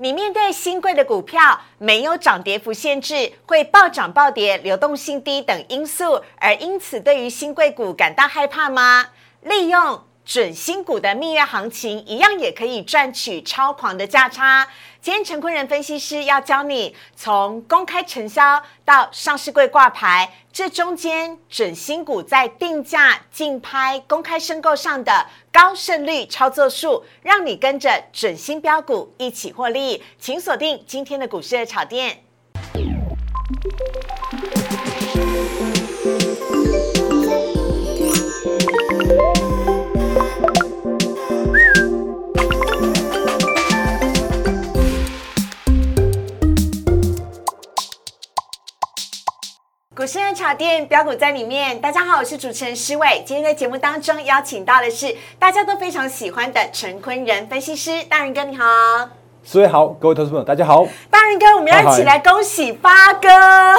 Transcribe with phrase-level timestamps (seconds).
[0.00, 9.08] 你面对新贵的股票没有涨跌幅限制，会暴涨暴跌、流动性低等因素，而因此对于新贵股感到害怕吗？
[9.42, 14.68] 利用准新股的蜜月行情，一样也可以赚取超狂的价差。
[15.00, 30.04] 今天陈坤仁分析师要教你从公开承销到上市柜挂牌，这中间准新股在定价、竞拍、公开申购上的高胜率操作术，让你跟着准新标股一起获利。
[30.18, 32.22] 请锁定今天的股市的炒店。
[49.98, 51.80] 股市的炒店标股在里面。
[51.80, 53.20] 大家好，我是主持人施伟。
[53.26, 59.17] 今天在节目当中邀请到的是大家都非常喜欢的陈坤仁分析师，大仁哥你好。
[59.50, 60.86] 四位好，各位投资朋友大家好。
[61.10, 63.30] 大仁哥，我们要一起来恭喜发哥。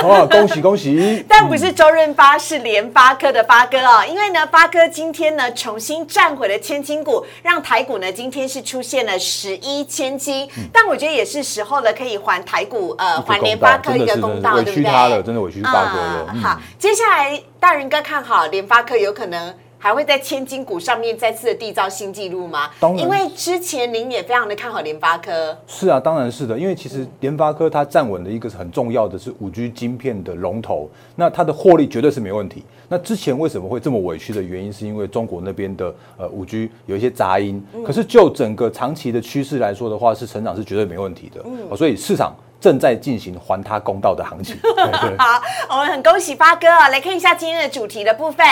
[0.02, 1.24] 哦，恭喜恭喜！
[1.30, 4.04] 但不是周润发，是联发科的发哥哦。
[4.10, 10.49] 因为呢，发哥今天呢重新站回了千金股，让台股呢今天是出现了十一千金。
[10.74, 14.76] 但我觉得也是时候了，可以还台股呃还联发科一个公道，对不对？
[14.77, 16.36] 委屈他了，真的委屈发哥了。
[16.41, 19.54] 好，接下来大仁哥看好联发科有可能。
[19.82, 22.70] 还会在千金股上面再次的缔造新纪录吗？
[22.82, 25.58] 当然，因为之前您也非常的看好联发科。
[25.66, 26.60] 是啊，当然是的。
[26.60, 32.66] 因为其实联发科它站稳的一个很重要的是五 G 晶片的龙头，那它的获利绝对是没问题。
[32.90, 37.66] 那之前为什么会这么委屈的原因，是因为中国那边的呃五 G 有一些杂音。
[37.86, 41.41] 可是就整个长期的趋势来说的话，是成长是绝对没问题的。
[41.46, 44.58] 嗯，所以市场正在进行还他公道的行情。
[45.18, 46.90] 好，我们很恭喜发哥啊！
[46.90, 48.46] 来看一下今天的主题的部分。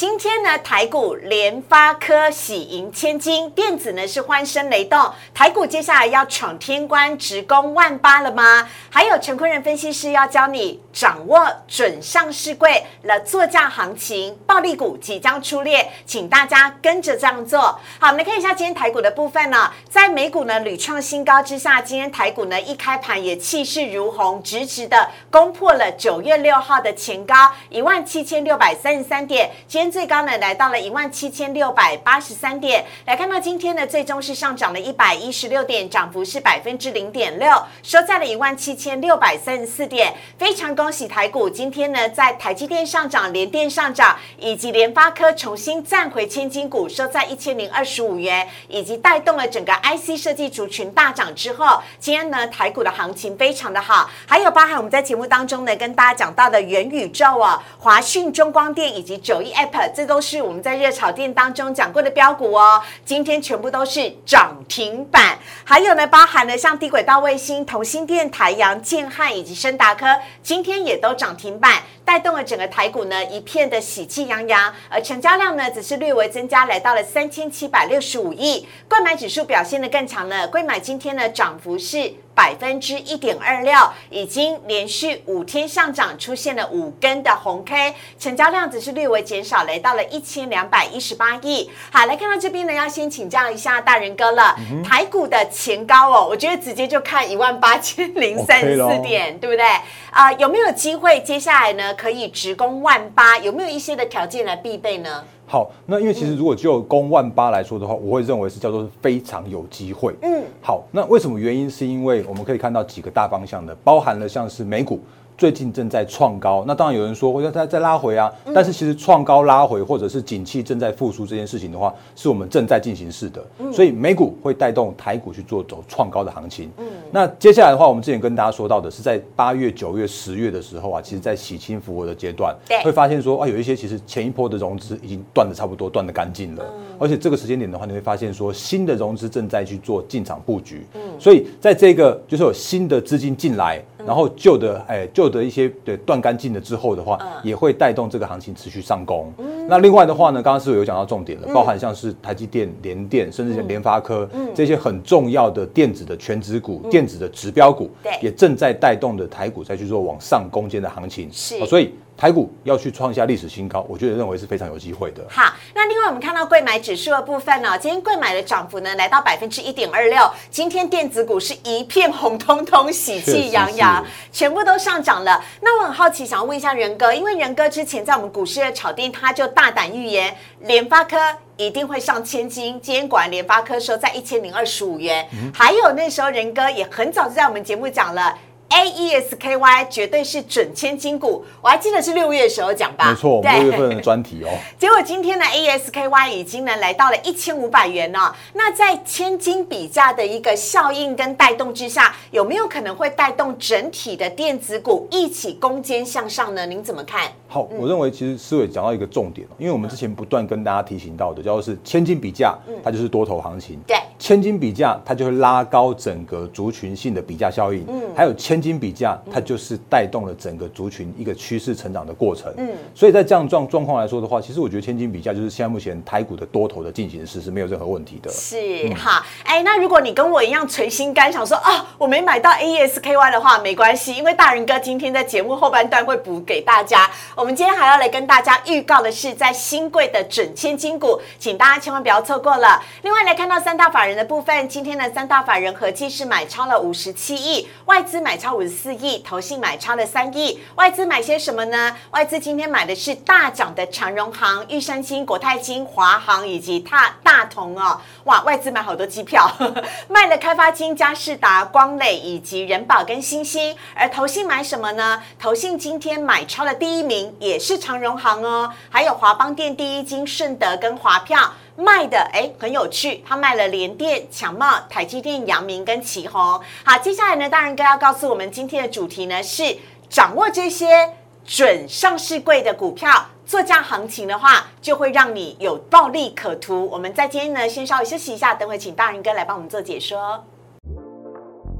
[0.00, 4.98] 今天呢，台股联发科喜迎千金，电子呢是欢声雷动。
[5.34, 8.66] 台股接下来要闯天关，直攻万八了吗？
[8.88, 17.60] 还有陈坤仁分析师要教你掌握准上市柜了作价行情，暴利股即将出列，请大家跟着这样做。
[17.98, 27.34] 好，我们来看一下今天台股的部分呢，在美股呢屡创新高之下，今天台股呢一开盘也气势如虹，直直的攻破了九月六号的前高
[27.68, 29.50] 一万七千六百三十三点。
[29.68, 37.50] 今天最高呢来到了一万七千六百八十三点，来看到今天呢最终是上涨了一百一十六点，涨幅是百分之零点六，
[37.82, 40.14] 收在了一万七千六百三十四点。
[40.38, 59.79] 非常恭喜台股今天呢在台积电上涨、联电上涨，以及联发科重新站回千金股，收在一千零二十五元，以及带动了整个 IC 设计族群大涨之后，今天呢台股的行情非常的好，还有包含我们在节目当中呢跟大家讲到的元宇宙啊、华讯、中光电以及九一 App。
[59.88, 65.38] 这都是我们在热炒店当中讲过的标股哦，今天全部都是涨停板。
[65.64, 70.06] 还有呢，包含了像低轨道卫星、同心电、台阳、建汉以及深达科，
[70.42, 74.74] 今天也都涨停板，带动了整个台股呢一片的喜气洋洋。
[74.88, 78.66] 而成交量呢，只是略微增加，来到了三千七百六十五亿。
[78.88, 82.12] 贵买指数表现的更强了，贵买今天呢涨幅是。
[82.32, 83.74] 百分之一点二六，
[84.08, 91.70] 已经连续五天上涨，出现了五根的红 K，成交量只是略微减少，来到了一千两百一十八亿。
[91.92, 94.56] 好，来看到这边呢，要先请教一下大人哥了。
[94.82, 99.66] 台股的前高哦，我觉得直接就看一万八千零三十四点，对不对？
[100.10, 103.38] 啊，有没有机会接下来呢可以直攻万八？
[103.38, 105.24] 有没有一些的条件来必备呢？
[105.46, 110.14] 好，那因为其实如果就攻万八来说的话，我会认为是叫做非常有机会。
[110.22, 111.68] 嗯，好，那为什么原因？
[111.68, 115.00] 是因为我们可以看到几个大方向的，包含了像是美股。
[115.40, 118.30] 最近正在创高，那当然有人说，我要再再拉回啊。
[118.54, 123.42] 但是其实创高拉回，或者是景气正在复苏这件事情的话，是我们正在进行式的。
[123.72, 126.70] 所以美股会带动台股去做走创高的行情。
[126.76, 136.62] 嗯，那接下来的话，我们之前跟大家说到的是在八月、九月、十月的时候啊，其实在洗清复活的阶段，会发现说啊，有一些其实前一波的融资已经断的差不多，断的干净了。
[136.98, 140.84] 而且这个时间点的话，你会发现说新的融资正在去做进场布局。
[140.92, 145.30] 嗯，所以在这个就是有新的资金进来，然后旧的哎旧。
[145.30, 149.32] 的一些对断干净了之后的话，也会带动这个行情持续上攻。
[149.68, 157.88] 那另外的话呢，刚刚是有讲到重点了，包含像是台积电、联电，甚至是联发科这些很重要的电子的全指股、电子的指标股，
[158.20, 161.28] 也正在带动的台股再去做往上攻坚的行情。
[161.30, 161.94] 是，所以。
[162.20, 165.24] 台股要去创下历史新高，我觉得认为是非常有机会的。
[165.30, 175.42] 好，那另外我们看到贵买指数的部分呢，今天贵买的涨幅呢来到百分之一点二六，今天电子股是一片红彤彤、喜气洋洋，全部都上涨了。
[175.62, 181.16] 那我很好奇，想要问一下仁哥，因为仁哥之前在我们股市的炒店，他就大胆预言联发科
[181.56, 188.36] 一定会上千金，今天果然联发科收在一千零二十五元，还有那时候仁哥也很早就在我们节目讲了。
[188.70, 194.48] A E S K Y 绝对是准千金股，我还记得是六月的时候讲吧，没错，六月份的专题哦。
[194.78, 198.32] 结果今天呢 A E S K Y 已经呢来到了一千五百元呢。
[198.54, 206.64] 那在千金比价的一个效应跟带动之下，有没有可能会带动整体的电子股一起攻坚向上呢？
[206.64, 207.22] 您怎么看？
[207.48, 213.80] 好，我认为其实思伟讲到一个重点，因为我们之前不断跟大家提醒到的，叫做是千金比价，它就是多头行情。
[213.84, 217.84] 对，千金比价，它就会拉高整个族群性的比价效应。
[217.88, 222.52] 嗯，还有千金比价，它就是带动了整个族群一个趋势成长的过程。
[222.56, 228.30] 嗯，所以在这样状状况来说的话，其实我觉得千金比价就是现在目前台股的多头的进行式是没有任何问题的。
[228.30, 228.56] 是
[228.94, 237.10] 哈，哎，那如果你跟我一样垂心肝，想说啊，我没买到 A E S K Y 的话，没关系，因为大人哥今天在节目后半段会补给大家。
[237.34, 242.82] 我们今天还要来跟大家预告的是，在新贵的准千金股，请大家千万不要错过了。
[243.02, 250.60] 另外来看到三大法人的部分，今天的三大法人合计是买超了五十七亿，外资买超五十四亿，投信买超了三亿。
[250.74, 251.96] 外资买些什么呢？
[252.10, 258.00] 外资今天买的是大涨的长荣行、玉山金、国泰金、华航以及大大同哦。
[258.24, 259.50] 哇，外资买好多机票，
[260.08, 263.76] 卖了开发金、嘉士达、光磊以及人保跟星星。
[263.94, 265.22] 而投信买什么呢？
[265.38, 267.20] 投信今天买超的第一名。
[267.38, 273.22] 也是长荣行哦，还有华邦电、第一金、顺德跟华票卖的，哎，很有趣。
[273.26, 276.40] 他卖了联电、强茂、台积电、阳明跟旗宏。
[276.84, 279.76] 好，接下来呢，大仁哥要告诉我们今天的主题呢，是
[280.08, 281.14] 掌握这些
[281.44, 286.88] 准上市贵的股票作价行情的话，就会让你有暴利可图。
[286.90, 290.44] 我们在今天呢，先稍微休息一下，等会请大仁哥来帮我们做解说。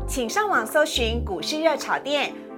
[0.09, 2.35] 请上网搜寻股市热炒店。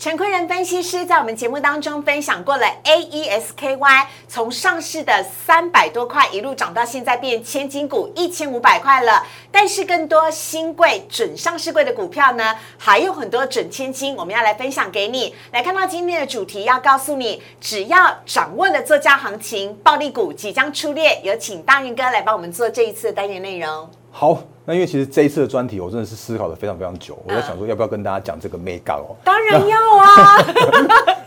[0.00, 9.22] 陈坤仁分析师在我们节目当中分享过了，A E S K Y 从上市的三百多块一路涨到现在变千金股一千五百块了。
[9.52, 15.34] 但是更多新贵准上市贵的股票呢，还有很多准千金，我们要来分享给你。
[15.52, 21.20] 来看到今天的主题，要告诉你，只要掌握了作价行情，暴利股即将出列。
[21.22, 23.90] 有请大运哥来帮我们做这一次的单元内容。
[24.10, 24.38] 好。
[24.66, 27.18] 那因为其实这一次的专题，我真的是思考的非常非常久。
[27.26, 29.16] 我在想说，要不要跟大家讲这个 mega 哦？
[29.24, 30.36] 当然要啊！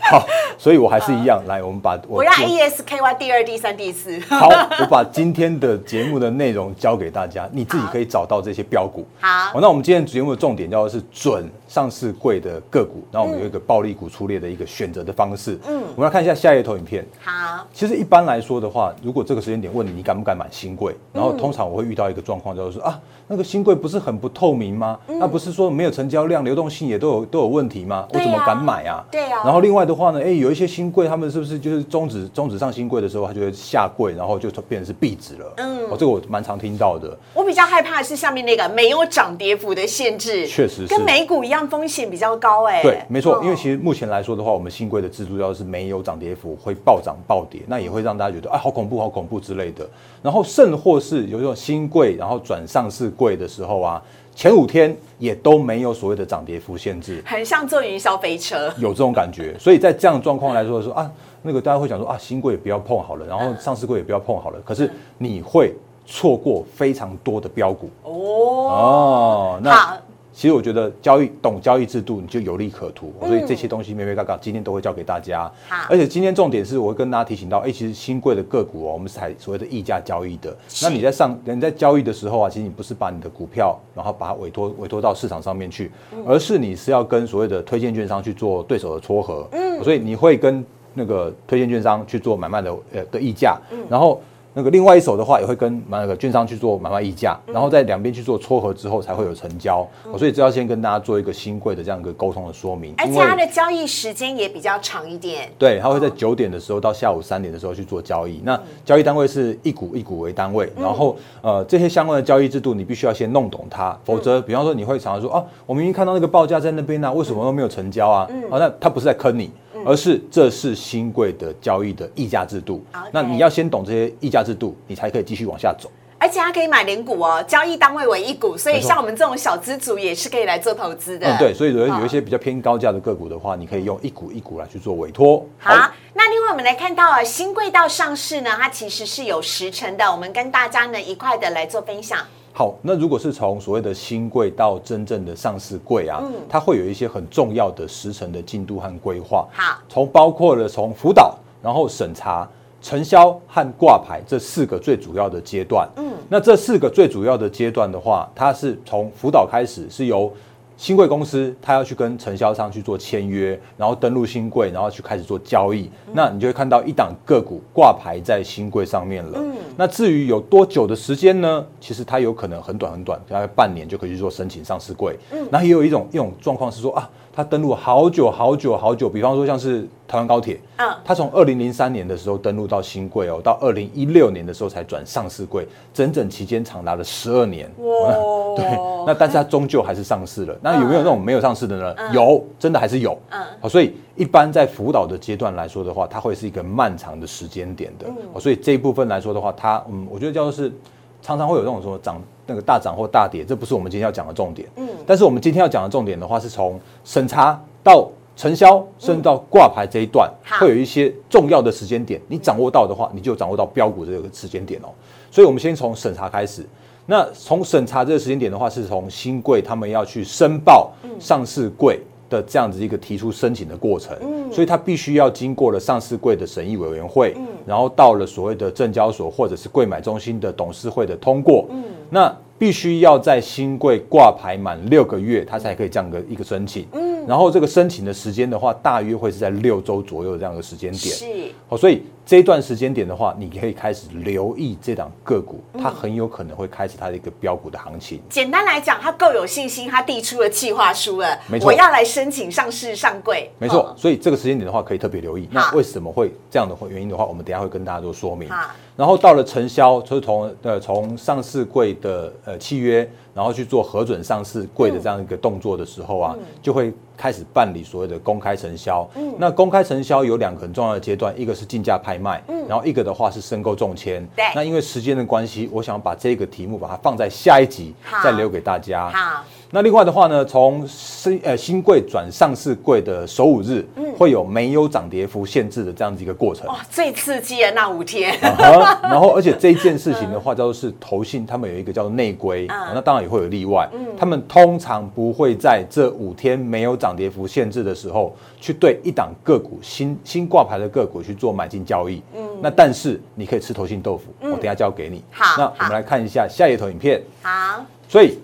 [0.10, 0.26] 好，
[0.58, 4.20] 所以我还是一样来，我们把我要 E S K Y 第二、第三、第四。
[4.28, 4.48] 好，
[4.80, 9.06] 我把今天的节目的内容交给大家，你自己可以找到这些标股。
[9.18, 15.58] 好，那我们今天节目的重点叫做是准上市贵的个股，然后我们有一个暴力股出列的一个选择的方式。
[15.66, 17.04] 嗯，我们来看一下下一头影片。
[17.22, 20.94] 好，其实一般来说的话，如果这个时间点问你，你敢不敢买新贵？
[21.12, 23.00] 然后通常我会遇到一个状况，就是说啊。
[23.26, 24.98] 那个新贵不是很不透明吗？
[25.06, 28.06] 那不是说没有成交量、流动性也都有都有问题吗？
[28.12, 29.02] 我怎么敢买啊？
[29.10, 29.40] 对呀。
[29.44, 35.52] 然后另外的话呢，哎，有一些新贵，他们是不是就是终止终止上新贵的时候，他就会下跪，然后就变成是壁纸了？
[35.56, 37.16] 嗯，哦，这个我蛮常听到的。
[37.32, 42.82] 我比较害怕的是下面那个没有涨跌幅的限制，确实是跟美股一样，风险比较高哎。
[42.82, 49.88] 对，没错，因为其实目前来说的话，我们新贵的制度要是没有涨跌幅，会暴涨暴跌，那也会让大家觉得啊，好恐怖，好恐怖之类的。
[50.22, 54.02] 然后甚或是有一种新贵，然后转上市贵的时候啊。
[54.36, 59.56] 前五天也都没有所谓的涨跌幅限制，很像坐云霄飞车，有这种感觉。
[59.60, 61.08] 所以在这样状况来说，说啊，
[61.40, 64.58] 那个大家会想说啊，新贵也不要碰好了，然后上市贵也不要碰好了。
[64.64, 65.72] 可是你会
[66.04, 69.96] 错过非常多的标股哦哦，那。
[70.34, 73.14] 其实我觉得交易懂交易制度，你就有利可图。
[73.20, 75.50] 所以这些东西咩咩嘎嘎，今天都会教给大家。
[75.68, 80.54] 好，而且今天重点是，我会跟大家提醒到，哎，其实新贵的个股哦，我们是采所谓的溢价交易的。
[80.82, 85.92] 那你在上人在交易的时候啊，其实你不是把你的股票，然后把它委托委托到市场上面去，
[86.26, 89.46] 而是你是要跟所谓的推荐券商去做对手的撮合。
[89.52, 90.64] 嗯，所以你会跟
[90.94, 93.56] 那个推荐券商去做买卖的呃的溢价，
[93.88, 94.20] 然后。
[94.56, 99.84] 那个另外一手的话，也会跟那个券商去做买卖议价，然后在两边去做撮合之后，才会有成交。
[100.16, 102.94] 所以这要先跟大家做一个新贵的这样一个沟通的说明。
[102.96, 105.50] 而且它的交易时间也比较长一点。
[105.58, 108.40] 对，它会在九点的时候到下午三点的时候去做交易。
[108.44, 118.28] 那交易单位是一股一股为单位，然后呃这些相关的交易制度，你必须要先弄懂它，否则比方说你会常常说啊，我明明看到那个报价在那边呢，为什么都没有成交啊？
[118.50, 119.50] 啊，那它不是在坑你。
[119.86, 125.90] 而是这是新贵的交易的溢价制度，那你要先懂这些溢价制度，你才可以继续往下走。
[126.16, 131.26] 而且它可以买零股哦，交易单位为一股，所以像我们这种小资族也是可以来做投资的。
[131.26, 135.44] 嗯，对，所以有好有一些比较偏高价的个股的话，你可以用一股一股来去做委托。
[135.58, 135.74] 好，
[136.14, 142.20] 那另外我们来看到啊，新贵到上市呢，它其实是有时程的，我们跟大家呢一块的来做分享。
[142.56, 149.44] 好，那如果是从所谓的新贵到真正的上市贵啊，嗯它会有一些很重要的时程的进度和规划。
[149.52, 152.48] 好，从包括了从辅导，然后审查、
[152.80, 155.88] 承销和挂牌这四个最主要的阶段。
[155.96, 160.32] 嗯，那这四个最主要的阶段的话，它是从辅导开始，是由
[160.76, 165.90] 新贵公司它要去跟承销商去做签约，然后登录新贵，然后去开始做交易。
[166.12, 169.40] 那你就会看到一档个股挂牌在新贵上面了。
[169.76, 171.64] 那至于有多久的时间呢？
[171.80, 175.18] 其实它有可能很短很短，大概半年就可以去做申请上市柜。
[175.32, 187.68] 嗯，那也有一种一种状况是说啊，它登录好久好久好久，比方说像是台湾高铁，嗯它从二零零三年的时候登录到新贵哦，到二零一六年的时候才转上市柜，整整期间长达了十二年。
[187.78, 188.14] 哇
[188.54, 188.64] 对，
[189.04, 190.56] 那但是它终究还是上市了。
[190.62, 191.94] 那有没有那种没有上市的呢？
[192.12, 193.18] 有，真的还是有。
[193.30, 198.06] 嗯好，所以一般在辅导的阶段来说的话，它会是一个漫长的时间点的。
[198.32, 200.72] 哦所以这一部分来说的话，它嗯，我觉得叫做是
[201.20, 204.68] 常常会有那种什么涨那个大涨或大跌，这不是我们今天要讲的重点。
[204.76, 214.88] 嗯，但是我们今天要讲的重点的话，是从审查到承销，甚至到挂牌这一段，好会有一些重要的时间点，你掌握到的话，你就掌握到标股这个时间点哦。
[215.30, 216.66] 所以我们先从审查开始。
[217.06, 222.00] 那从审查这个时间点的话，是从新贵他们要去申报上市柜
[222.34, 224.16] 的这样子一个提出申请的过程，
[224.50, 231.68] 所以它必须要经过了上市柜的审议委员会，然后到了所谓的证交所或者是柜买中心的董事会的通过，
[232.10, 236.86] 那必须要在新柜挂牌满六个月，它才可以这样的一个申请，
[237.26, 241.26] 然后这个申请的时间的话，大约会是在六周左右的这样的时间点，是。
[241.68, 248.20] 好，所以这一段时间点的话，你可以开始留意这档个股，它很有可能会开始它的一个标股的行情。
[248.28, 251.68] 简单来讲，它够有信心，它递出了计划书了，没错。
[251.68, 253.94] 我要来申请上市上柜，没错，嗯。
[253.96, 255.48] 所以这个时间点的话，可以特别留意。
[255.50, 258.48] 那好为什么会这样的原因的话，我们等下会跟大家做说明。
[258.48, 258.70] 好。
[258.96, 266.24] 然后到了承销，就是从呃从上市柜的呃契约，然后去做核准上市柜的这样一个动作的时候嗯。
[266.24, 269.08] 啊，就会开始办理所谓的公开承销。
[269.38, 274.26] 那公开承销有两个很重要的阶段，一个是竞价拍卖，然后一个的话是申购中签。
[274.54, 279.10] 那因为时间的关系，我想把这个题目把它放在下一集再留给大家。
[279.10, 279.44] 好，
[279.74, 283.84] 那另外的话呢，从新呃新贵转上市贵的首五日，
[284.16, 286.64] 会有没有涨跌幅限制的这样子一个过程。
[286.68, 293.90] 哇，最刺激的那五天， 啊 然后，而且这一件事情的话，叫做是投信，他们有一个叫做内规，那当然也会有例外。
[294.16, 302.22] 他们通常不会在这五天没有涨跌幅限制的时候，去对一档个股新新挂牌的个股去做买进交易。
[302.36, 305.24] 嗯那但是你可以吃投信豆腐，我等一下交给你。
[305.32, 307.20] 好好那我们来看一下下一头影片。
[307.42, 308.38] 好，所以，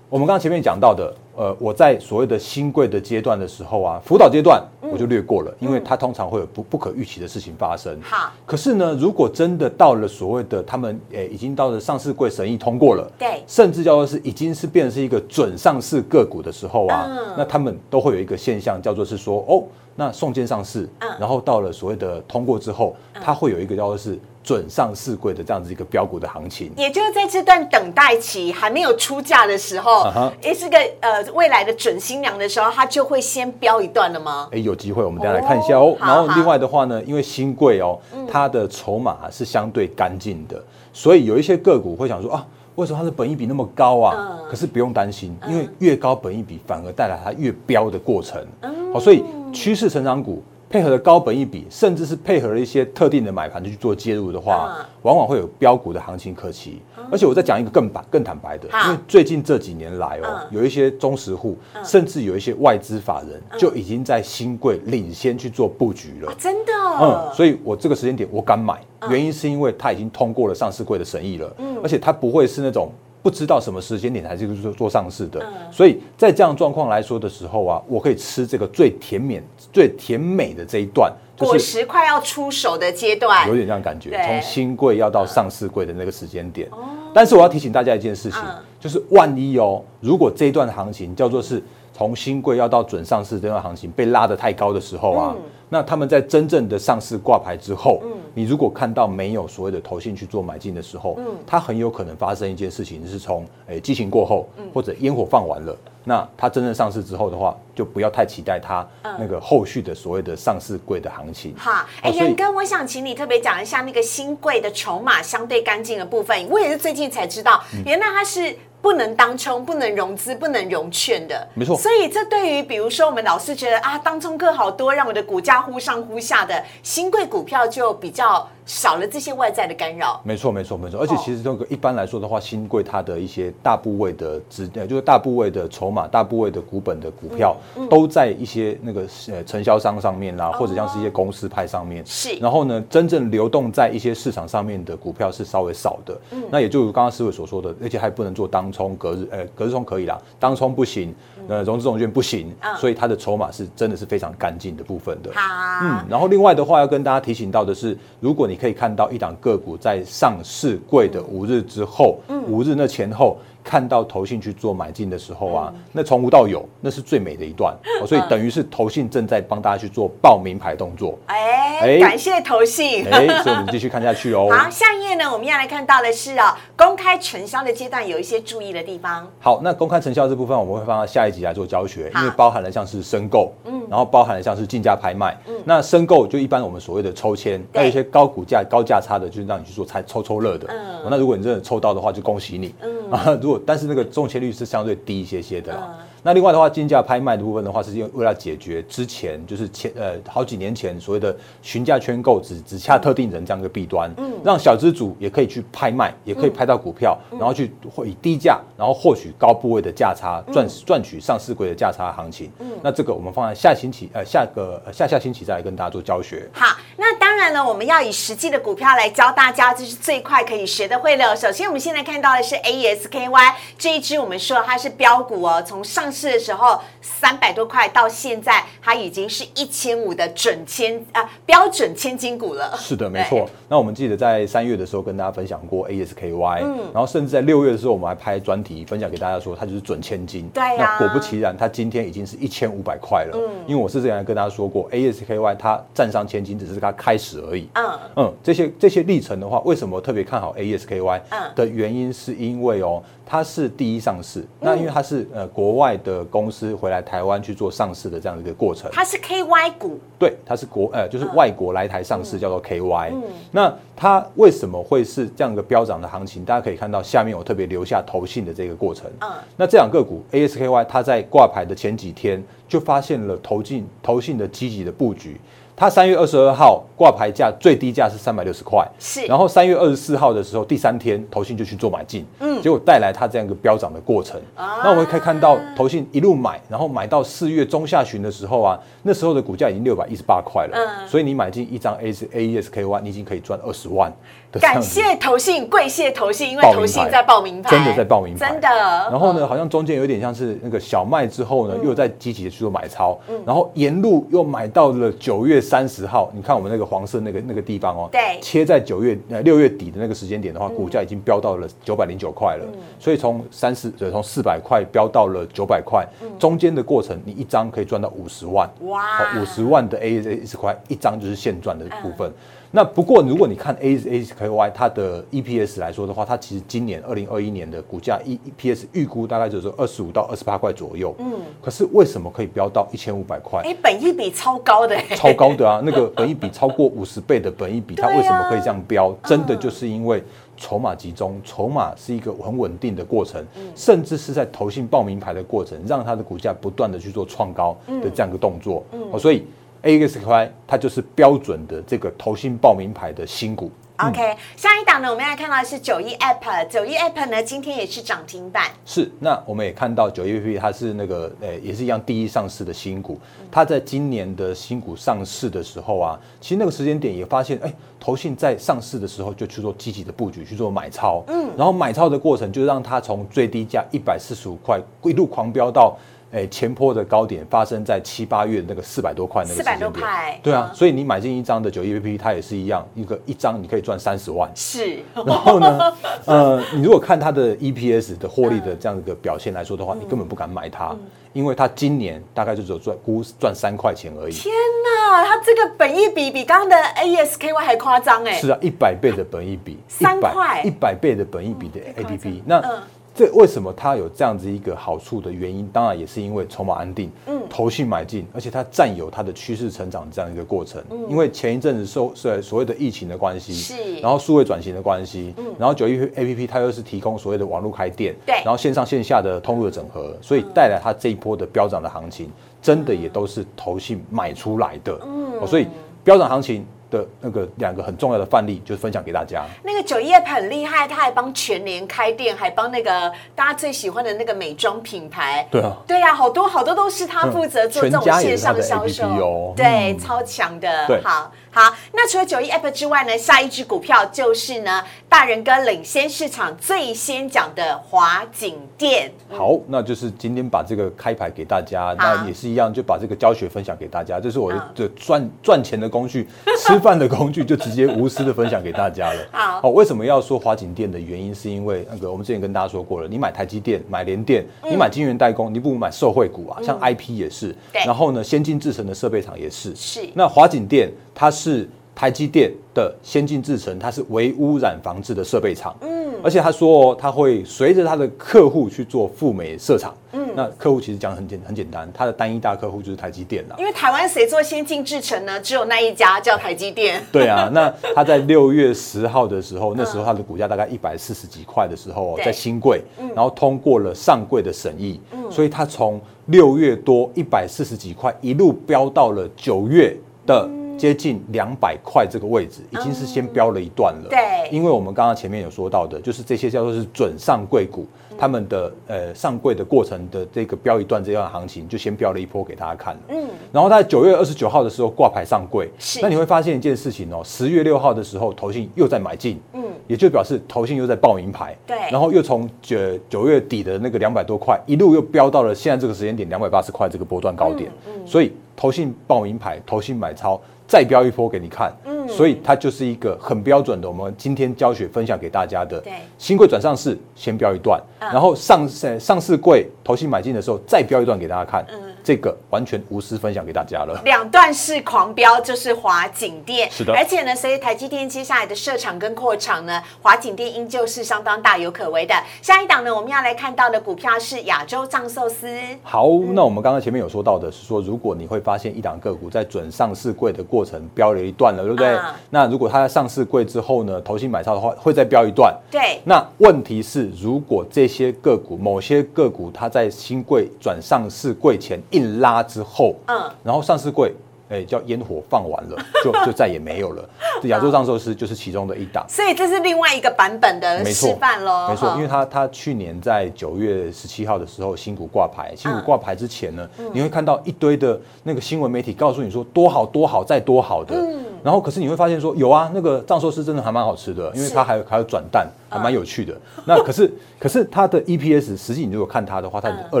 [0.14, 8.00] 我们刚刚前面讲到的，呃，我在所谓的新贵的阶段的时候啊，辅导阶段我就略过了，因为它通常会有不不可预期的事情发生。
[8.00, 13.42] 好，可是呢，如果真的到了所谓的他们诶、已经到了上市柜审议通过了，对。
[13.48, 17.34] 甚至叫做是已经是变成是一个准上市个股的时候啊，嗯。
[17.36, 19.64] 那他们都会有一个现象叫做是说，哦，
[19.96, 21.10] 那送件上市，嗯。
[21.18, 26.70] 然后到了所谓的通过之后，它会有一个叫做是准上市柜的这样子一个标股的行情。
[26.76, 34.48] 也就是在这段等待期还没有出价的时候啊哈，也是个呃未来的准新娘的时候，它就会先标一段了吗？
[34.52, 35.96] 哎，有机会我们下来看一下哦。
[35.98, 37.98] 哦然后另外的话呢，因为新贵哦，
[38.30, 44.14] 它的筹码是相对干净的，所以有一些个股会想说啊，为什么它的本益比那么高啊？
[44.18, 48.46] 嗯可是不用担心，因为越高本益比反而带来它越标的过程。
[48.92, 50.40] 好，所以趋势成长股。
[50.74, 54.84] 配合了高本一比，甚至是配合了一些特定的买盘去做介入的话，嗯。
[55.02, 56.82] 往往会有标股的行情可期。
[57.12, 60.48] 而且我再讲一个更白、更坦白的，因为最近这几年来哦，嗯。
[60.50, 66.34] 有一些中实户，甚至有一些外资法人，就已经在新贵领先去做布局了。
[66.36, 72.90] 真的，嗯，所以我这个时间点我敢买，原因是因为它已经通过了上市柜的审议了，而且它不会是那种
[73.24, 83.48] 不知道什么时间点才是做做上市的，所以在这样状况来说的时候啊，我可以吃这个最甜美、最甜美的这一段，果实快要出手的阶段。
[83.48, 86.68] 有，点这样感觉，从新贵要到上市贵的那个时间点。
[87.14, 95.36] 但是我要提醒大家一件事情嗯，就是万一哦，如果这一段行情叫做是从新贵要到准上市这段行情被拉得太高的时候啊，
[95.68, 98.02] 那他们在真正的上市挂牌之后，
[98.34, 101.16] 你如果看到没有所谓的投信去做买进的时候，
[101.46, 105.76] 它很有可能发生一件事情，是从诶激情过后，或者烟火放完了。
[106.04, 108.86] 那它真正上市之后的话，就不要太期待它
[109.18, 111.54] 那个后续的所谓的上市贵的行情。
[111.56, 116.48] 好，哎，仁哥，我想请你特别讲一下那个新贵的筹码相对干净的部分。
[116.48, 118.56] 我也是最近才知道，原来它是。
[118.84, 121.74] 不能当冲，不能融资，不能融券的，没错。
[121.74, 128.46] 所以这对于比如说我们老是觉得啊，当冲客好多，让我的股价忽上忽下的新贵股票就比较。
[128.66, 130.98] 少了这些外在的干扰，没错，没错，没错。
[130.98, 137.54] 而且其实这个一般来说的话，新贵它的一些大部位的资，呃，就是大部位的筹码、大部位的股本的股票，
[137.90, 142.02] 都在一些那个呃承销商上面啦，或者像是一些公司派上面。
[142.06, 142.36] 是。
[142.36, 146.18] 然后呢，真正流动在一些市场上面的股票是稍微少的。
[146.30, 146.42] 嗯。
[146.50, 151.14] 那也就如刚刚思伟所说的，而且还不能做当冲隔日，呃，隔日冲可以啦，当冲不行，
[151.48, 152.52] 呃，融资融券不行。
[152.76, 155.30] 所以它的筹码是真的是非常干净的部分的。
[155.32, 155.40] 好。
[155.82, 156.04] 嗯。
[156.08, 163.38] 然后另外的话，要跟大家提醒到的是，如果你可以看到一档个股在上市柜的五日之后，五日那前后。
[163.64, 171.18] 看到投信去做买进的时候啊，那从无到有，那是最美的一段，哦所以等于是投信正在帮大家去做报名牌动作。
[171.26, 173.06] 哎，感谢投信。
[173.08, 174.48] 哎，所以我们继续看下去哦。
[174.52, 179.26] 好，下一页呢，我们要来看到的是啊，公开承销的阶段有一些注意的地方。
[179.40, 190.66] 好，那公开承销这部分我们会放到下一集来做教学，因为包含了像是申购，嗯，然后包含了像是竞价拍卖，嗯，那申购就一般我们所谓的抽签，还有一些高股价、高价差的，就是让你去做猜抽抽乐的。
[190.68, 192.74] 嗯，那如果你真的抽到的话，就恭喜你。
[192.82, 192.92] 嗯。
[193.10, 195.98] 啊， 如果但是那个中签率是相对低一些些的啦。
[196.24, 207.70] 那另外的话，竞价拍卖的部分的话，是因为了解决之前就是前呃好几年前所谓的询价圈购只只下特定人这样一个弊端，嗯，让小资主也可以去拍卖，也可以拍到股票，然后去
[208.06, 212.50] 以低价，然后获取高部位的价差，赚赚取上市柜的价差行情。
[212.58, 216.48] 嗯，那这个我们放在下星期呃下个下下星期再来跟大家做教学。
[216.54, 221.36] 好，那当然了，我们要以实际的股票来教大家，这是最快可以学的会了。
[221.36, 232.72] 首先，我们现在看到的是 ASKY 这一支，我们说它是标股哦，从上市的时候三百多块，到现在它已经是一千五的准千啊标准千金股了。
[232.78, 233.48] 是的， 没错。
[233.68, 240.48] 那我们记得在三月的时候跟大家分享过 ASKY，嗯，然后甚至在六月的时候我们还拍专题分享给大家说它就是准千金。
[240.50, 240.96] 对呀。
[241.00, 243.36] 那果不其然，它今天已经是一千五百块了。
[243.36, 243.50] 嗯。
[243.66, 247.68] 因为我是这样跟大家说过，ASKY 它站上千金只是它开始而已。
[247.74, 247.98] 嗯。
[248.16, 251.20] 嗯，这些这些历程的话，为什么特别看好 ASKY？
[251.30, 251.50] 嗯。
[251.56, 253.02] 的原因是因为哦。
[253.26, 258.88] 它是第一上市，那因为它是呃国外的公司回来台湾去做上市的这样的一个过程。
[258.92, 263.12] 它是 KY 股，对，它是国呃就是外国来台上市叫做 KY。
[263.50, 266.44] 那它为什么会是这样一个飙涨的行情？
[266.44, 269.10] 大家可以看到下面我特别留下投信的这个过程。
[269.20, 275.40] 嗯，那这两个股 ASKY 它在挂牌的前几天就发现了投进投信的积极的布局。
[275.76, 279.26] 它三月二十二号挂牌价最低价是三百六十块，是。
[279.26, 284.40] 然后三月二十四号的时候，第三天投信就去做买进，嗯，结果带来它这样一个飙涨的过程。
[284.56, 294.12] 那我们可以看到投信一路买，然后买到四月中下旬的时候啊，那时候的股价已经六百一十八块了，嗯，所以你买进一张 A A E S K Y，你已经可以赚二十万。
[294.60, 298.68] 感谢投信，跪谢投信，因为投信在报名牌，真的在报名牌，真的。
[298.68, 306.30] 然后呢，好像中间有点像是那个小麦之后呢，又在积极的去做买超，然后沿路又买到了九月三十号。
[306.34, 312.66] 你看我们那个黄色那个那个地方哦，对，切在九月呃六月底的那个时间点的话，股价已经飙到了九百零九块了。
[312.98, 316.06] 所以从三四从四百块飙到了九百块，
[316.38, 319.02] 中间的过程你一张可以赚到五十万，哇，
[319.40, 322.30] 五十万的 A A 十块一张就是现赚的部分。
[322.76, 331.14] 那不过，如果你看 A A K Y 它的 E P S 来说的话，它其实今年二零二一年的股价 E E P S 预估大概就是二十五到二十八块左右。
[331.20, 331.34] 嗯。
[331.62, 333.62] 可是为什么可以飙到一千五百块？
[333.62, 334.96] 哎，本益比超高的。
[335.14, 335.80] 超高的啊！
[335.86, 339.16] 那个本益比超过五十倍的本益比，它为什么可以这样飙？
[339.22, 340.20] 真的就是因为
[340.56, 343.40] 筹码集中，筹码是一个很稳定的过程，
[343.76, 348.82] 甚至是在投信报名牌的过程，让它的股价不断的去做创高的这样一个动作。
[348.90, 349.16] 嗯。
[349.16, 349.44] 所以。
[349.84, 353.70] AXY 它就是标准的这个投信报名牌的新股。
[353.98, 358.64] OK，下一档呢，我们来看到的是九一 App，九一 App 呢今天也是涨停板。
[358.84, 363.20] 是，那我们也看到九一 App 它是那个呃也是一样第一上市的新股。
[363.52, 371.22] 它在今年的新股上市的时候啊，其实那个时间点也发现，哎，投信在上市的时候就去做积极的布局，去做买超。
[371.28, 375.96] 嗯，然后买超的过程就让它从最低价一百四十五块一路狂飙到。
[376.34, 380.38] 诶前坡的高点发生在七八月那个四百多块那个四百多块。
[380.42, 384.50] 对啊，嗯所以你买进一张的九一 A P P，它也是一样，一个一张你可以赚三十万。
[384.54, 385.92] 是，然后呢，
[386.26, 390.94] 呃，你如果看它的 EPS 的获利的这样一个表现来说的话，你根本不敢买它，
[391.32, 394.32] 因为它今年大概就只有赚估赚三块钱而已。
[394.32, 394.52] 天
[394.84, 402.82] 哪，它这个本益比比刚刚的 AESKY 还夸张哎是，啊，一百倍的本益比，三块一百倍的本益比的太夸张 APP，那。
[403.14, 410.82] 嗯这为什么它有这样子一个好处的原因，当然也是因为筹码安定，嗯，投信买进，而且它占有它的趋势成长这样一个过程。
[411.08, 414.00] 因为前一阵子受是所谓的疫情的关系，是。
[414.00, 415.44] 然后数位转型的关系，嗯。
[415.58, 418.34] 然后九一 A P P 它又是提供所谓的网络开店，对。
[418.44, 422.28] 然后线上线下的通路的整合，所以带来它这一波的飙涨的行情，
[422.60, 425.68] 真的也都是投信买出来的，嗯，所以
[426.02, 429.44] 飙涨行情的那个两个很重要的范例，就分享给大家。
[429.64, 435.46] 那个九叶很厉害，他还帮全联开店，还帮那个大家最喜欢的那个美妆品牌。
[435.50, 441.00] 对啊对啊，好多好多都是他负责做这种线上销售哦对，嗯超强的。
[441.02, 441.74] 好好。
[441.92, 449.10] 那除了九一 App 之外呢，下一只股票就是呢，大人哥领先市场最先讲的华景店。
[449.30, 456.28] 好，那就是今天把这个开牌给大家，那也是一样，就把这个教学分享给大家，这是我的赚赚钱的工具，
[456.66, 459.20] 吃饭的工具，就直接无私的分享给大家了。
[459.32, 459.60] 好。
[459.62, 467.84] 哦，为什么要说华景店的原因，是因为那个我们之前跟大家说过了，你买台积电、买联电，你买晶圆代工，你不如买受惠股啊，像 IP 也是，对。
[467.84, 470.00] 然后呢，先进制成的设备厂也是，是。
[470.14, 475.74] 那华景店它是台积电的先进制程，它是微污染防治的设备厂。
[475.80, 479.94] 嗯，而且他说哦，他会随着他的客户去做赴美设厂。
[480.12, 483.54] 嗯，那客户其实讲得很简很简单，他的单一大客户就是台积电了。
[483.60, 485.40] 因为台湾谁做先进制程呢？
[485.40, 487.00] 只有那一家叫台积电。
[487.12, 492.82] 对啊，那他在六月十号的时候，那时候他的股价大概一百四十几块的时候，对在新贵，
[493.14, 495.00] 然后通过了上柜的审议，
[495.30, 499.96] 所以他从六月多一百四十几块一路飙到了九月
[500.26, 504.08] 的接近两百块这个位置，已经是先飙了一段了。
[504.10, 504.18] 对。
[504.50, 507.86] 因为我们刚刚前面有说到的，就是这些叫做是准上柜股，
[508.18, 513.00] 他们的呃上柜的过程的这个飙一段这样的行情，就先飙了一波给大家看了。
[513.08, 516.00] 嗯，然后在九月二十九号的时候挂牌上柜，是。
[516.02, 521.76] 那你会发现一件事情哦，十月六号的时候，投信又在买进，嗯，也就表示投信又在报名牌，对。
[521.90, 522.76] 然后又从九
[523.08, 527.70] 九月底的那个两百多块，一路又飙到了现在这个时间点两百八十块这个波段高点，
[528.04, 530.40] 所以投信报名牌，投信买超。
[530.66, 531.70] 再飙一波给你看，
[532.08, 535.92] 所以它就是一个很标准的，我们今天教学分享给大家的，对。
[536.18, 544.00] 新贵转上市先标一段，然后上市上市柜投信买进的时候再标一段给大家看，嗯，这个完全无私分享给大家了。
[544.04, 546.94] 两段式狂飙就是华景店，是的。
[546.94, 552.14] 而且呢，随着台积电接下来的设厂跟扩厂呢，华景店依旧是相当大有可为的。
[552.40, 555.46] 下一档呢，我们要来看到的股票是亚洲藏寿司，
[555.82, 561.93] 好，那我们刚刚前面有说到的是说，如果你会发现一档个股在准上市柜的过程标了一段了，对不对？
[561.96, 565.54] 啊那如果它在上市柜之后呢，投信买超的话，会再标一段。
[565.70, 574.12] 对，那问题是，如果这些个股某些个股它在新柜转上市柜前硬拉之后，嗯然后上市柜。
[574.50, 577.02] 哎，叫烟火放完了， 就就再也没有了。
[577.40, 579.02] 这亚洲藏寿司就是其中的一档。
[579.08, 596.34] 所以这是另外一个版本的示范喽，没错，因为他他去年在九月十七号的时候新股挂牌，新股挂牌之前呢，嗯你会看到一堆的那个新闻媒体告诉你说多好多好再多好的，嗯然后可是你会发现说有啊，那个藏寿司真的还蛮好吃的，因为它还有还有转蛋，还蛮有趣的。
[596.64, 599.84] 那可是 可是它的 EPS 实际你如果看它的话，它嗯。
[599.92, 600.00] 二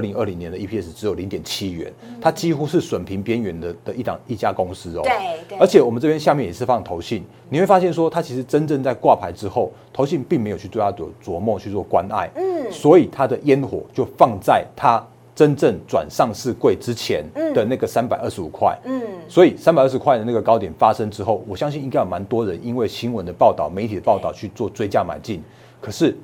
[0.00, 5.02] 零二零年的 EPS 只有零点七元，它几乎是损平边缘的的一档一家公司哦。
[5.04, 5.12] 对
[5.46, 5.58] 对。
[5.58, 15.04] 而且我们这边下面也是放投信，你会发现说，它其实真正在挂牌之后，投信并没有去对它琢琢磨去做关爱，嗯，所以它的烟火就放在它
[15.36, 25.42] 真正转上市柜之前的那个三百二十五块，嗯，所以三百二十块的那个高点发生之后，我相信应该有蛮多人因为新闻的报道、媒体的报道去做追价买进，
[25.80, 26.16] 可是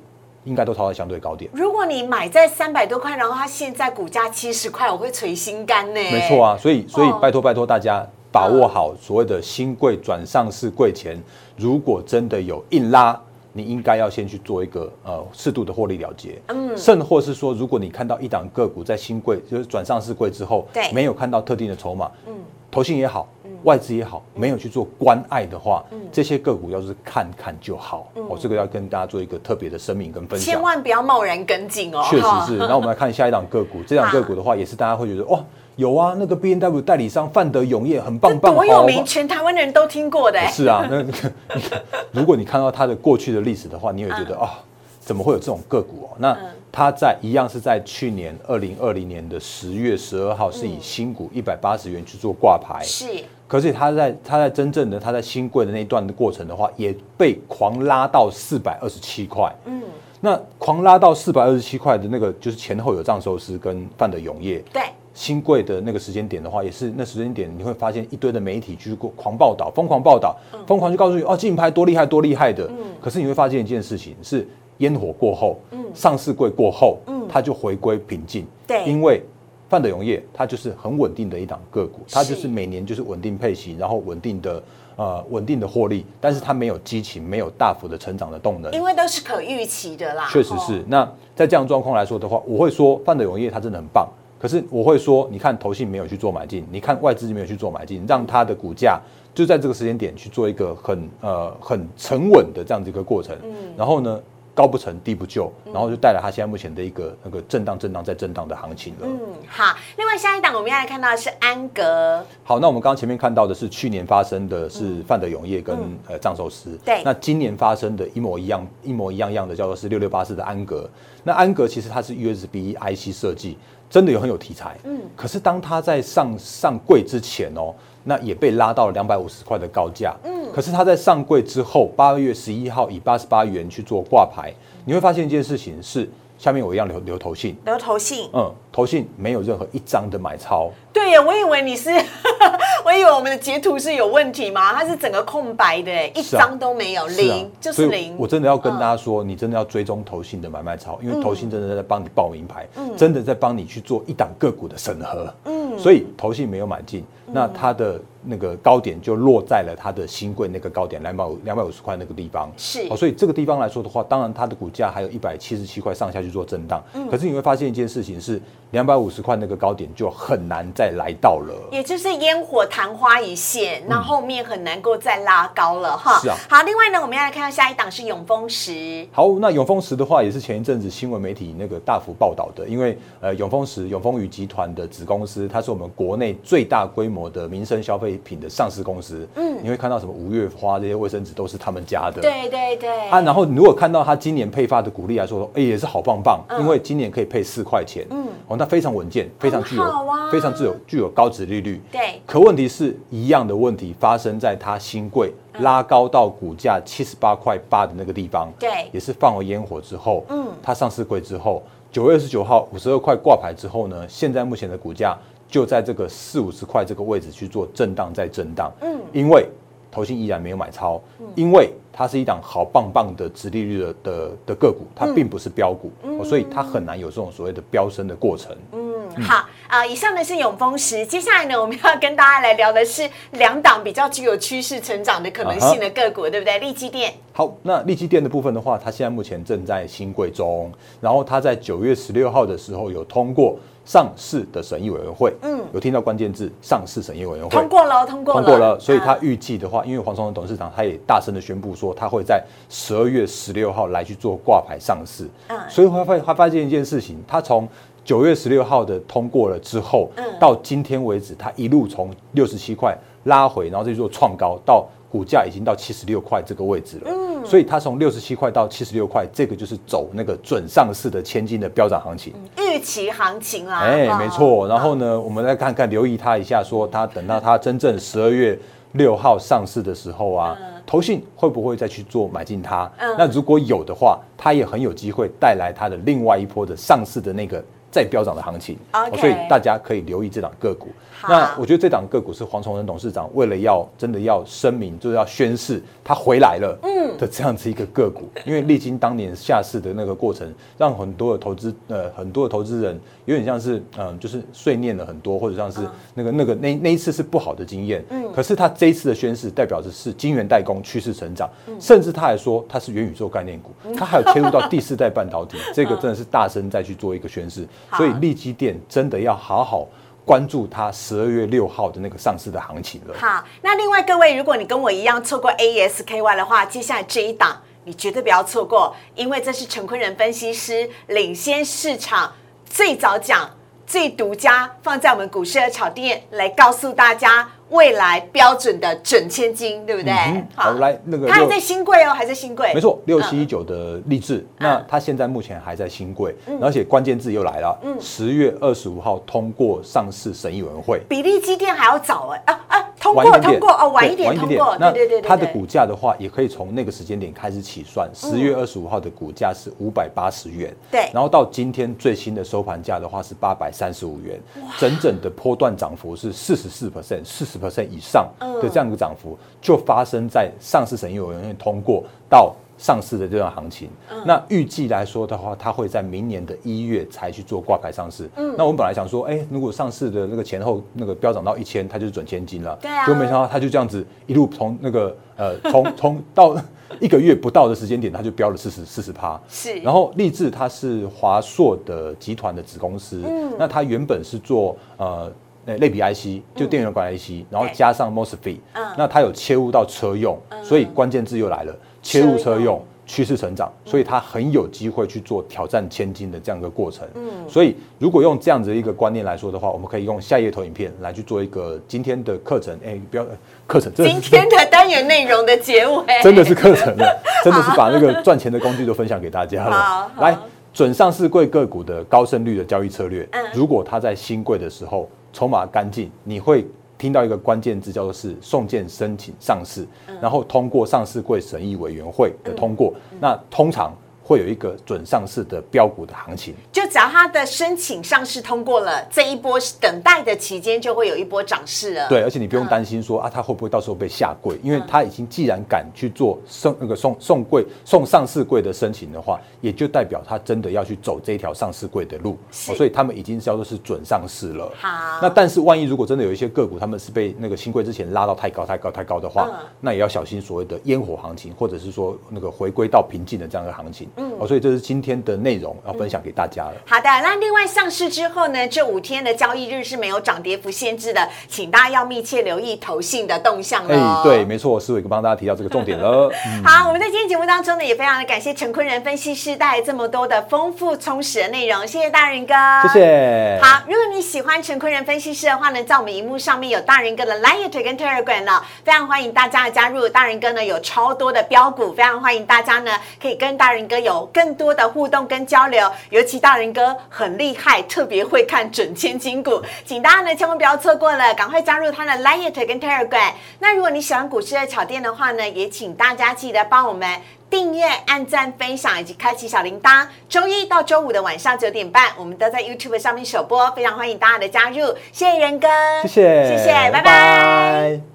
[0.43, 1.49] 应该都逃在相对高点。
[1.53, 5.93] 如果你买在三百多块，然后它现在股价七十块，我会捶心肝呢。
[5.93, 11.21] 没错啊，所以所以哦拜托拜托大家把握好所谓的新贵转上市柜前，
[11.57, 13.19] 如果真的有硬拉。
[13.53, 22.33] 你应该要先去做一个呃适度的获利了结，嗯，甚或是说，如果你看到一档个股在新贵就是转上市柜之后，对没有看到特定的筹码，嗯，
[22.71, 23.27] 投信也好，
[23.63, 30.53] 外资也好，没有去做关爱的话，这些个股要是看看就好，哦，这个要跟大家做一个特别的声明跟分享。
[30.53, 32.01] 千万不要贸然跟进哦。
[32.09, 32.57] 确实是。
[32.57, 35.43] 然后我们来看下一档个股， 这档个股的话，也是大家会觉得哇，
[35.75, 40.39] 有啊，那个 B N W 代理商范德永业很棒棒，好多有名，全台湾的人都听过的。
[40.39, 41.11] 哎是啊，那那
[41.69, 44.59] 个如果你看到它的过去的历史的话，你也觉得啊。
[45.03, 46.15] 怎么会有这种个股哦？
[46.19, 46.37] 那
[46.71, 52.81] 它在一样是在去年二零二零年的十月十二号，是以新股一百八十元去做挂牌。
[52.81, 53.05] 是，
[53.45, 59.53] 可是它在它在真正的它在新贵的那一段的过程的话，也被狂拉到四百二十七块。
[59.65, 59.81] 嗯，
[60.21, 64.63] 那狂拉到四百二十七块的那个，就是前后有藏寿司跟范的永业。
[64.71, 64.81] 对。
[65.13, 70.33] 新贵的那个时间点的话，也是那时间点，你会发现一堆的媒体去过狂报道，疯狂报道，
[70.65, 72.65] 疯狂去告诉你哦，竞拍多厉害，多厉害的。
[72.69, 72.77] 嗯。
[73.01, 74.47] 可是你会发现一件事情是。
[74.81, 79.21] 烟火过后，嗯，上市柜过后，嗯，它就回归平静，对，因为
[79.69, 84.61] 范德永业它就是很稳定的一档个股，它就是每年就是稳定配息，然后稳定的
[84.97, 90.27] 呃稳定的获利，但是它没有激情，没有大幅的成长的动能，因为都是可预期的啦。
[90.29, 90.83] 确实是。
[90.87, 98.99] 那在这样状况来说的话，我会说范德永业它真的很棒，可是我会说，你看投信没有去做买进，你看外资没有去做买进，让它的股价
[99.33, 104.19] 就在这个时间点去做一个很呃很沉稳的这样子一个过程，嗯，然后呢？
[104.53, 108.99] 高不成低不就，然后就带来它现在目前的一个那个震荡、震荡再震荡的行情了。
[109.03, 109.77] 嗯，好。
[109.97, 112.23] 另外下一档我们要来看到的是安格。
[112.43, 116.77] 好，那我们刚刚前面看到的是去年发生的是范德永业跟呃藏寿司。
[116.83, 117.01] 对。
[117.03, 120.89] 那今年发生的一模一样、一模一样样的叫做是六六八四的安格。
[121.23, 123.57] 那安格其实它是 USB IC 设计，
[123.89, 124.77] 真的有很有题材。
[124.83, 124.99] 嗯。
[125.15, 127.73] 可是当它在上上柜之前哦。
[128.03, 134.51] 那也被拉到了两百五十块的高价，嗯，可是它在上柜之后，八月十一号以八十八元去做挂牌，
[134.85, 141.91] 你会发现一件事情是，下面我一样留留投信，留投信，嗯，投信没有任何一张的买超，对呀，我以为你是，
[142.83, 144.73] 我以为我们的截图是有问题吗？
[144.73, 148.15] 它是整个空白的，一张都没有，零就是零。
[148.17, 157.05] 我真的要跟大家说，你真的要追踪投信的买卖超，因为投信真的在帮你报名牌，真的在帮你去做一档个股的审核，嗯，所以投信没有买进。
[157.31, 168.39] 那它的那个高点就落在了它的新贵那个高点两百五两百五十块那个地方，是哦，所以这个地方来说的话，当然它的股价还有一百七十七块上下去做震荡，嗯，可是你会发现一件事情是
[168.71, 176.19] 两百五十块那个高点就很难再来到了，也就是烟火昙花一现，那后面很难够再拉高了哈。
[176.19, 179.07] 是啊，好，另外呢，我们要来看到下一档是永丰石。
[179.11, 187.21] 好，那永丰石的话也是前一阵子新闻媒体那个大幅报道的，因为呃永丰石永丰宇集团的子公司，它是我们国内最大规模。
[187.31, 193.09] 的民生消费品的上市公司，嗯，你会看到什么五月花这些卫生纸都是他们家的，对对对。
[193.09, 199.83] 啊，然后如果看到他今年配发的股利来说，哎，也是好棒棒，因为今年可以配四块钱，嗯，哦，那非常稳健，非常具有，
[200.31, 202.21] 非常具有具有高值利率，对。
[202.25, 215.17] 可问题是一样的问题发生在他新贵拉高到股价七十八块八的那个地方，对，也是放了烟火之后，嗯，它上市柜之后，九月二十九号五十二块挂牌之后呢，现在目前的股价。
[215.51, 218.71] 就在这个四五十块这个位置去做震荡，再震荡。
[218.81, 219.45] 嗯，因为
[219.91, 220.99] 投信依然没有买超，
[221.35, 225.91] 因为它是一档好棒棒的直利率的的的个股，它并不是标股，
[226.23, 228.55] 所以它很难有这种所谓的飙升的过程。
[228.71, 228.90] 嗯，
[229.23, 236.59] 好啊，以上呢是永丰石，接下来呢我们要跟大家来聊的是两档比较具有趋势成长的可能性的个股，对不对？
[236.59, 237.13] 利基电。
[237.33, 243.57] 好，那利基电的部分的话，它现在目前正在新贵中，然后它在九月十六号的时候有通过。
[243.83, 248.79] 上市的审议委员会，嗯，有听到关键字“上市审议委员会”通过了，通过了，通过了。
[248.79, 255.27] 所以他预计的话，因为黄崇仁董事长他也大声的宣布说，他会在十二月十六号来去做挂牌上市。
[255.47, 257.67] 嗯，所以他发他发现一件事情，他从
[258.03, 267.03] 九月十六号的通过了之后，嗯，到今天为止，他一路从六十七块拉回，然后再做创高，到股价已经到七十六块这个位置了。
[267.05, 267.45] 嗯。
[267.45, 273.79] 所以它从六十七块到七十六块，这个就是走那个准上市的千金的飙涨行情，预期行情啦。
[273.79, 274.67] 哎，没错。
[274.67, 278.57] 然后呢，我们来看看，留意它一下，说它等到它真正十二月
[278.91, 282.91] 六号上市的时候啊，投信会不会再去做买进它？
[283.17, 287.63] 那如果有的话，它也很有机会带来它的另外一波的上市的那个。
[287.91, 288.77] 再飙涨的行情，
[289.19, 290.87] 所以大家可以留意这档个股。
[291.29, 296.75] 那我觉得这档个股是黄崇仁董事长为了要真的要声明，就是要宣誓他回来了
[297.19, 298.27] 的这样子一个个股。
[298.43, 305.81] 因为历经当年下市的那个过程，让很多的投资呃很多的投资人有点像是嗯就是碎念了很多，或者像是
[306.15, 308.03] 那个那个那那一次是不好的经验。
[308.09, 311.47] 嗯，可是他这一次的宣誓代表着是晶圆代工趋势成长，
[311.79, 317.67] 甚至他还说他是元宇宙概念股，他还有切入到第四代半导体， 这个真的是大声再去做一个宣誓。
[317.97, 319.87] 所以利基店真的要好好
[320.25, 323.15] 关注它十二月六号的那个上市的行情了。
[323.17, 332.31] 好，那另外各位，如果你跟我一样错过 ASKY 的话，接下来这一档你绝对不要错过，因为这是陈坤仁分析师领先市场
[332.65, 333.49] 最早讲、
[333.91, 337.45] 最独家放在我们股市的炒店来告诉大家。
[337.71, 340.11] 未来标准的准千金，对不对？
[340.11, 342.69] 嗯好，来那个六它还在新贵哦，还在新贵。
[342.73, 351.01] 没错，六七一九的励志，那它现在目前还在新贵，而且关键字又来了，十月二十五号通过上市审议委员会。
[351.07, 352.70] 比例基电还要早哎啊啊，
[353.01, 358.07] 通过通过哦，晚一点对通过，那对对对对，对它的股价的话，也可以从那个时间点开始起算。
[358.13, 364.39] 十月二十五号的股价是五百八十元，对然后到今天最新的收盘价的话是八百三十五元，
[364.77, 372.55] 整整的波段涨幅是四十四 percent、四十 percent 以上的这样一个涨幅，就发生在上市审议委员会通过到。
[372.81, 373.87] 上市的这段行情，
[374.25, 378.27] 那预计来说的话，它会在明年的一月才去做挂牌上市。
[378.57, 382.75] 那我们本来想说，哎、如果上市的那个前后那个飙涨到一千，它就是准千金了。
[382.81, 383.05] 对啊。
[383.05, 386.55] 就没想到它就这样子一路从那个 呃从从到
[386.99, 389.39] 一个月不到的时间点，它就飙了四十四十趴。
[389.47, 389.75] 是。
[389.75, 393.23] 然后立志它是华硕的集团的子公司，
[393.59, 395.31] 那它原本是做呃。
[395.63, 398.83] 呃类比 IC 就电源管 IC，、然后加上 MOSFET，、嗯。
[398.97, 402.85] 那它有切入到车用，所以关键字又来了，切入车车用用。
[403.03, 407.05] 趋势成长，所以它很有机会去做挑战千金的这样一个过程。
[407.15, 412.73] 嗯，所以如果用这样子一个观念来说的话，我们可以用下一页投影片来去做一个今天的课程。
[412.85, 413.25] 哎，不要
[413.67, 419.75] 课程，今天的单元内容的结尾， 真的是课程了， 真的是把那个赚钱的工具都分享给大家了。
[419.75, 420.37] 好来，
[420.71, 426.65] 准上市贵个股的高胜率的交易策略嗯，如果它在新贵的时候筹码干净，你会
[427.01, 430.15] 听到一个关键字叫做是送件申请上市，嗯。
[430.21, 433.91] 然后通过上市柜审议委员会的通过，那通常
[434.23, 436.53] 会有一个准上市的标股的行情。
[436.71, 442.07] 就只要它的申请上市通过了，这一波等待的期间就会有一波涨势了。
[442.07, 452.37] 对，而且你不用担心说啊，它会不会到时候被下柜，因为它已经既然敢去做送那个送送柜送上市柜的申请的话，也就代表它真的要去走这一条上市柜的路，
[452.69, 454.71] 哦所以他们已经叫做是准上市了。
[454.77, 464.07] 好那但是万一如果真的有一些个股他们是被那个新柜之前拉到太高太高太高的话，嗯那也要小心所谓的烟火行情，或者是说那个回归到平静的这样一个行情。
[464.15, 466.73] 嗯，哦，所以这是今天的内容要分享给大家了。
[466.85, 476.31] 好的，那另外上市之后呢，这五天的交易日是没有涨跌幅限制的，请大家要密切留意投信的动向哎、对，没错，思伟哥帮大家提到这个重点了。
[476.47, 482.53] 嗯好，我们在今天节目当中呢，也非常的感谢陈坤仁分析师带来这么多的丰富充实的内容，谢谢大人哥，
[482.93, 482.99] 谢。
[482.99, 483.59] 谢。
[483.61, 490.07] 好，如果你喜欢陈坤仁分析师的话呢，在我们荧幕上面有大人哥的 Line 跟 Telegram 呢，非常欢迎大家的加入。
[490.09, 495.89] 大人哥呢有超多的标股，非常欢迎大家呢可以跟大人哥有更多的互动跟交流。
[496.09, 503.31] 尤其大人哥很厉害，特别会看准千金股，请大家呢千万不要错过了，赶快加入他的 Line 跟 Telegram。
[503.59, 507.09] 那如果你喜欢股市的巧店的话呢，也请大家记得帮我们。
[507.51, 510.07] 订阅、按赞、分享以及开启小铃铛。
[510.29, 514.95] 周一到周五的晚上九点半，我们都在 YouTube 上面首播，非常欢迎大家的加入。
[515.11, 515.67] 谢谢仁哥，
[516.03, 518.10] 谢谢，谢谢，拜拜拜